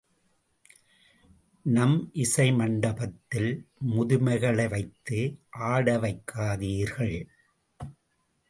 நம் 1.61 2.09
இசை 2.13 2.51
மண்டபத்தில் 2.51 3.51
முதுமைகளை 3.91 4.69
வைத்து 4.69 5.19
ஆடவைக்காதீர்கள். 5.59 7.27